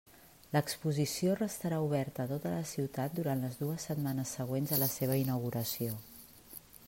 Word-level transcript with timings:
L'exposició 0.53 1.33
restarà 1.39 1.81
oberta 1.89 2.23
a 2.23 2.31
tota 2.31 2.53
la 2.55 2.63
ciutat 2.71 3.15
durant 3.19 3.45
les 3.47 3.61
dues 3.63 3.87
setmanes 3.89 4.33
següents 4.39 4.75
a 4.75 4.79
la 4.85 4.91
seva 4.95 5.19
inauguració. 5.27 6.01